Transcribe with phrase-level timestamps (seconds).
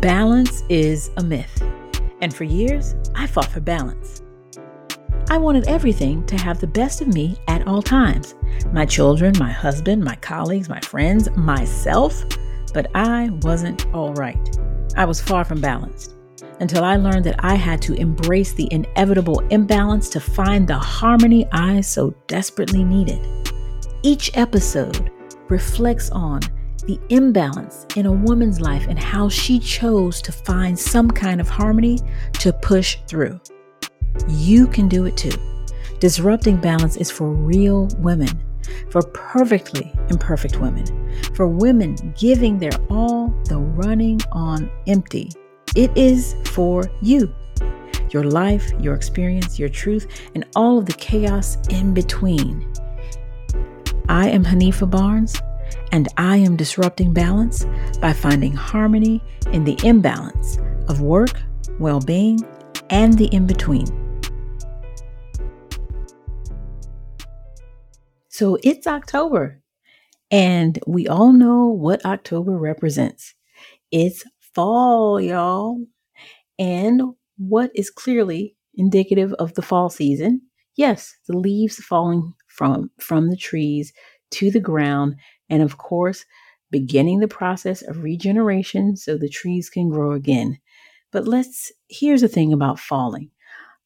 [0.00, 1.62] Balance is a myth.
[2.22, 4.22] And for years, I fought for balance.
[5.28, 8.34] I wanted everything to have the best of me at all times
[8.72, 12.24] my children, my husband, my colleagues, my friends, myself.
[12.72, 14.58] But I wasn't all right.
[14.96, 16.14] I was far from balanced
[16.60, 21.46] until I learned that I had to embrace the inevitable imbalance to find the harmony
[21.52, 23.20] I so desperately needed.
[24.02, 25.10] Each episode
[25.50, 26.40] reflects on
[26.82, 31.48] the imbalance in a woman's life and how she chose to find some kind of
[31.48, 31.98] harmony
[32.34, 33.40] to push through.
[34.28, 35.36] You can do it too.
[35.98, 38.42] Disrupting balance is for real women,
[38.90, 40.86] for perfectly imperfect women,
[41.34, 45.30] for women giving their all, the running on empty.
[45.76, 47.34] It is for you.
[48.10, 52.72] Your life, your experience, your truth, and all of the chaos in between.
[54.08, 55.40] I am Hanifa Barnes
[55.92, 57.66] and I am disrupting balance
[58.00, 61.40] by finding harmony in the imbalance of work,
[61.78, 62.40] well being,
[62.90, 63.86] and the in between.
[68.28, 69.60] So it's October,
[70.30, 73.34] and we all know what October represents.
[73.90, 75.84] It's fall, y'all.
[76.58, 77.02] And
[77.36, 80.42] what is clearly indicative of the fall season?
[80.76, 83.92] Yes, the leaves falling from from the trees
[84.32, 85.16] to the ground
[85.48, 86.24] and of course,
[86.70, 90.58] beginning the process of regeneration so the trees can grow again.
[91.10, 93.30] But let's, here's the thing about falling.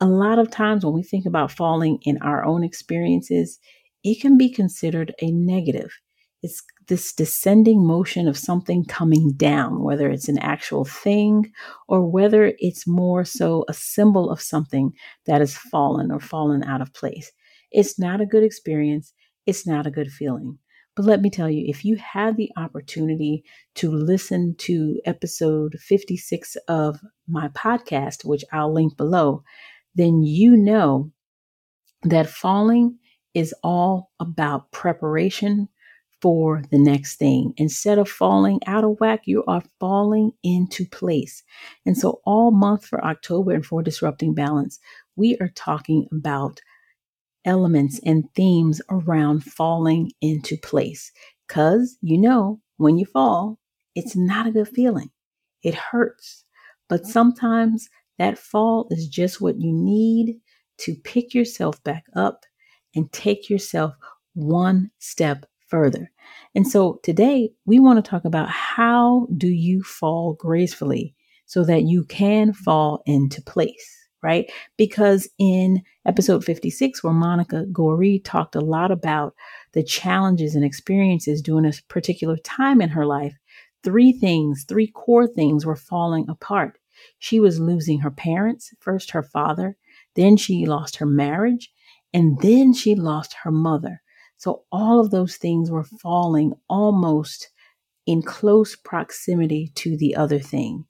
[0.00, 3.58] A lot of times when we think about falling in our own experiences,
[4.04, 5.92] it can be considered a negative.
[6.40, 11.52] It's this descending motion of something coming down, whether it's an actual thing
[11.88, 14.92] or whether it's more so a symbol of something
[15.26, 17.32] that has fallen or fallen out of place.
[17.72, 19.12] It's not a good experience.
[19.48, 20.58] It's not a good feeling.
[20.94, 23.44] But let me tell you, if you had the opportunity
[23.76, 29.42] to listen to episode 56 of my podcast, which I'll link below,
[29.94, 31.12] then you know
[32.02, 32.98] that falling
[33.32, 35.70] is all about preparation
[36.20, 37.54] for the next thing.
[37.56, 41.42] Instead of falling out of whack, you are falling into place.
[41.86, 44.78] And so, all month for October and for Disrupting Balance,
[45.16, 46.60] we are talking about
[47.48, 51.10] elements and themes around falling into place.
[51.48, 53.58] Because you know, when you fall,
[53.94, 55.10] it's not a good feeling.
[55.62, 56.44] It hurts.
[56.88, 57.88] But sometimes
[58.18, 60.36] that fall is just what you need
[60.78, 62.44] to pick yourself back up
[62.94, 63.94] and take yourself
[64.34, 66.10] one step further.
[66.54, 71.14] And so today we want to talk about how do you fall gracefully
[71.46, 74.50] so that you can fall into place right?
[74.76, 79.34] Because in episode 56, where Monica Goree talked a lot about
[79.72, 83.34] the challenges and experiences during a particular time in her life,
[83.84, 86.78] three things, three core things were falling apart.
[87.18, 89.76] She was losing her parents, first her father,
[90.14, 91.70] then she lost her marriage,
[92.12, 94.02] and then she lost her mother.
[94.36, 97.50] So all of those things were falling almost
[98.06, 100.86] in close proximity to the other thing.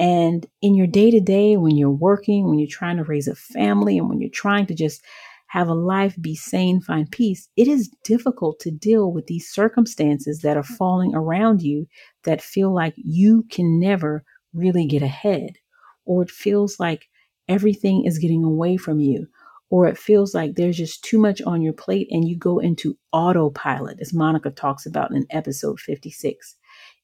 [0.00, 3.34] And in your day to day, when you're working, when you're trying to raise a
[3.34, 5.04] family, and when you're trying to just
[5.48, 10.40] have a life, be sane, find peace, it is difficult to deal with these circumstances
[10.40, 11.86] that are falling around you
[12.24, 14.24] that feel like you can never
[14.54, 15.58] really get ahead,
[16.06, 17.08] or it feels like
[17.46, 19.26] everything is getting away from you,
[19.68, 22.96] or it feels like there's just too much on your plate and you go into
[23.12, 26.56] autopilot, as Monica talks about in episode 56.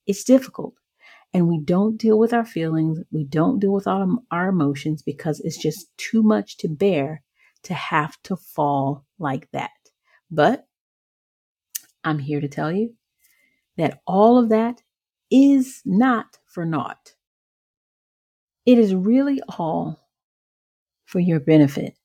[0.07, 0.73] It's difficult
[1.37, 5.39] and we don't deal with our feelings, we don't deal with our, our emotions because
[5.41, 7.23] it's just too much to bear
[7.63, 9.71] to have to fall like that.
[10.31, 10.67] But
[12.03, 12.95] I'm here to tell you
[13.77, 14.81] that all of that
[15.31, 17.13] is not for naught.
[18.65, 20.09] It is really all
[21.05, 21.99] for your benefit.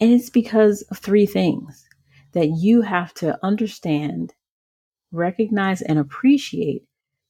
[0.00, 1.86] And it's because of three things
[2.32, 4.34] that you have to understand,
[5.12, 6.82] recognize, and appreciate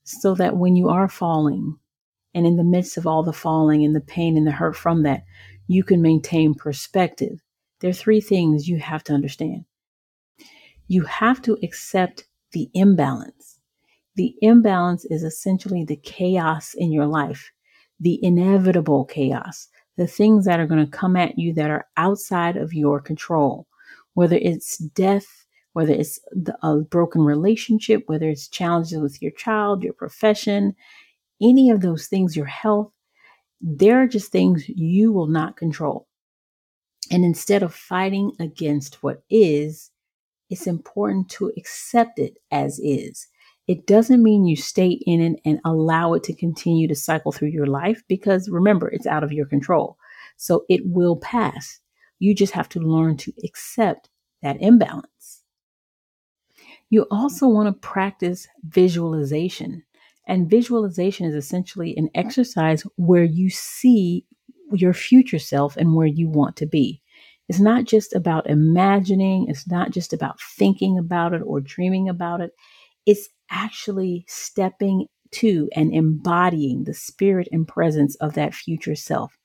[0.04, 1.78] so that when you are falling
[2.34, 5.03] and in the midst of all the falling and the pain and the hurt from
[5.03, 5.24] that,
[5.66, 7.42] you can maintain perspective.
[7.80, 9.65] There are three things you have to understand.
[10.86, 13.59] You have to accept the imbalance.
[14.16, 17.50] The imbalance is essentially the chaos in your life,
[17.98, 22.57] the inevitable chaos, the things that are going to come at you that are outside
[22.57, 23.66] of your control,
[24.15, 25.44] whether it's death,
[25.74, 26.21] whether it's
[26.62, 30.74] a broken relationship, whether it's challenges with your child, your profession,
[31.42, 32.92] any of those things, your health,
[33.62, 36.09] they're just things you will not control.
[37.10, 39.91] And instead of fighting against what is,
[40.50, 43.26] it's important to accept it as is
[43.68, 47.48] It doesn't mean you stay in it and allow it to continue to cycle through
[47.50, 49.98] your life because remember, it's out of your control.
[50.38, 51.80] So it will pass.
[52.21, 54.10] You just have to learn to accept
[54.42, 55.44] that imbalance.
[56.95, 59.83] You also want to practice visualization.
[60.29, 64.25] And visualization is essentially an exercise where you see
[64.71, 67.03] your future self and where you want to be.
[67.49, 72.41] It's not just about imagining, it's not just about thinking about it or dreaming about
[72.41, 72.53] it.
[73.07, 79.37] It's actually stepping to and embodying the spirit and presence of that future self.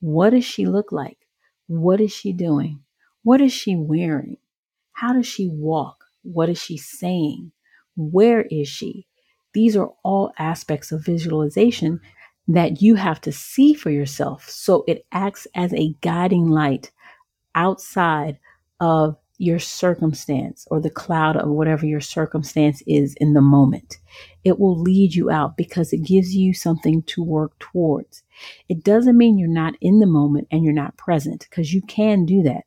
[0.00, 1.18] What does she look like?
[1.68, 2.80] What is she doing?
[3.22, 4.38] What is she wearing?
[4.94, 5.97] How does she walk?
[6.32, 7.52] What is she saying?
[7.96, 9.06] Where is she?
[9.54, 12.00] These are all aspects of visualization
[12.48, 14.48] that you have to see for yourself.
[14.48, 16.90] So it acts as a guiding light
[17.54, 18.38] outside
[18.80, 23.98] of your circumstance or the cloud of whatever your circumstance is in the moment.
[24.44, 28.22] It will lead you out because it gives you something to work towards.
[28.68, 32.26] It doesn't mean you're not in the moment and you're not present because you can
[32.26, 32.64] do that.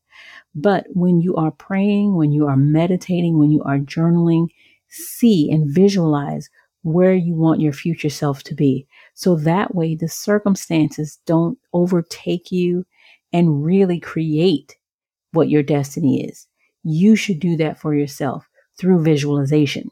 [0.54, 4.48] But when you are praying, when you are meditating, when you are journaling,
[4.90, 6.50] see and visualize
[6.84, 8.88] where you want your future self to be.
[9.14, 12.86] So that way the circumstances don't overtake you
[13.32, 14.76] and really create
[15.32, 16.48] what your destiny is.
[16.84, 19.90] You should do that for yourself through visualization.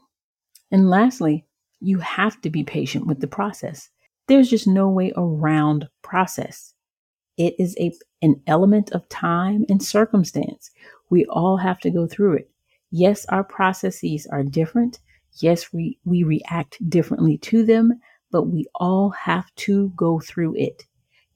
[0.70, 1.46] And lastly,
[1.80, 3.88] you have to be patient with the process.
[4.28, 6.74] There's just no way around process.
[7.36, 7.92] It is a,
[8.22, 10.70] an element of time and circumstance.
[11.08, 12.50] We all have to go through it.
[12.90, 14.98] Yes, our processes are different.
[15.38, 18.00] Yes, we, we react differently to them,
[18.30, 20.84] but we all have to go through it.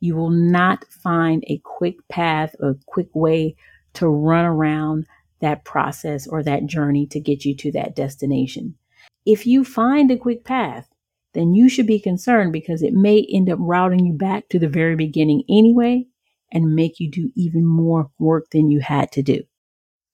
[0.01, 3.57] You will not find a quick path, a quick way
[3.95, 5.07] to run around
[5.41, 8.77] that process or that journey to get you to that destination.
[9.25, 10.89] If you find a quick path,
[11.35, 14.69] then you should be concerned because it may end up routing you back to the
[14.69, 16.07] very beginning anyway
[16.53, 19.43] and make you do even more work than you had to do.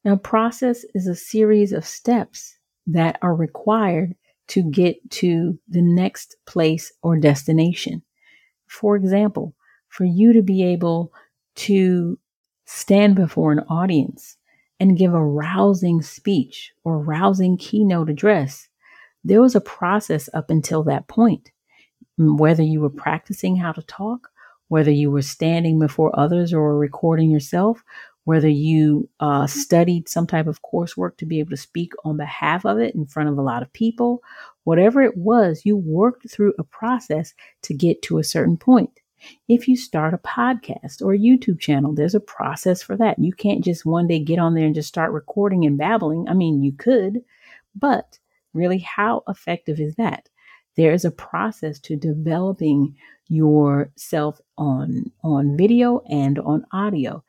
[0.05, 2.57] Now, process is a series of steps
[2.87, 4.15] that are required
[4.49, 8.03] to get to the next place or destination.
[8.67, 9.55] For example,
[9.89, 11.13] for you to be able
[11.57, 12.19] to
[12.65, 14.37] stand before an audience
[14.79, 18.69] and give a rousing speech or rousing keynote address,
[19.25, 21.51] there was a process up until that point.
[22.19, 24.29] Whether you were practicing how to talk,
[24.69, 27.83] whether you were standing before others or recording yourself,
[28.25, 32.65] whether you uh, studied some type of coursework to be able to speak on behalf
[32.65, 34.23] of it in front of a lot of people,
[34.63, 39.01] whatever it was, you worked through a process to get to a certain point.
[39.49, 43.19] If you start a podcast or a YouTube channel, there's a process for that.
[43.19, 46.29] You can't just one day get on there and just start recording and babbling.
[46.29, 47.23] I mean, you could,
[47.75, 48.20] but
[48.53, 50.29] really, how effective is that?
[50.77, 52.97] There is a process to developing
[53.29, 57.23] yourself on, on video and on audio.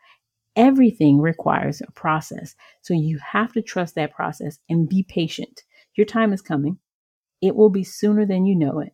[0.55, 2.55] Everything requires a process.
[2.81, 5.63] So you have to trust that process and be patient.
[5.95, 6.77] Your time is coming.
[7.41, 8.93] It will be sooner than you know it.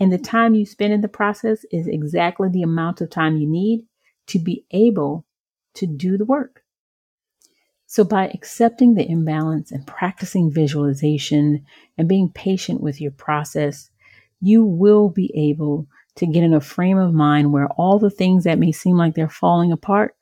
[0.00, 3.48] And the time you spend in the process is exactly the amount of time you
[3.48, 3.84] need
[4.28, 5.26] to be able
[5.74, 6.62] to do the work.
[7.90, 11.64] So, by accepting the imbalance and practicing visualization
[11.96, 13.88] and being patient with your process,
[14.42, 15.86] you will be able
[16.16, 19.14] to get in a frame of mind where all the things that may seem like
[19.14, 20.14] they're falling apart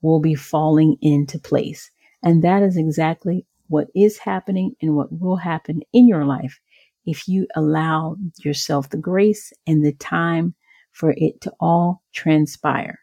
[0.00, 1.90] will be falling into place.
[2.22, 6.60] And that is exactly what is happening and what will happen in your life
[7.04, 10.54] if you allow yourself the grace and the time
[10.92, 13.01] for it to all transpire.